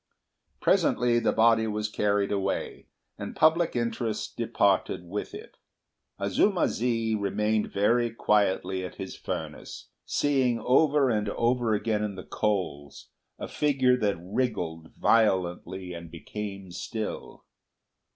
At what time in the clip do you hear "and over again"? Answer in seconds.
11.11-12.03